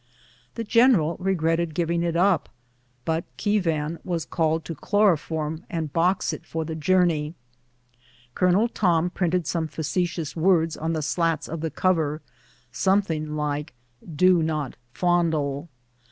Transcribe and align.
The 0.55 0.63
general 0.63 1.15
regretted 1.19 1.75
giving 1.75 2.01
it 2.01 2.15
up? 2.15 2.49
but 3.05 3.23
Keevan 3.37 3.99
was 4.03 4.25
called 4.25 4.65
to 4.65 4.73
chloroform 4.73 5.63
and 5.69 5.93
box 5.93 6.33
it 6.33 6.43
for 6.43 6.65
the 6.65 6.73
journey. 6.73 7.35
Colonel 8.33 8.67
Tom 8.67 9.11
printed 9.11 9.45
some 9.45 9.67
facetious 9.67 10.35
words 10.35 10.75
on 10.75 10.93
tlie 10.93 11.03
slats 11.03 11.47
of 11.47 11.61
the 11.61 11.69
cover— 11.69 12.23
something 12.71 13.35
like" 13.35 13.75
Do 14.27 14.41
not 14.41 14.75
fon 14.91 15.29
dle." 15.29 15.69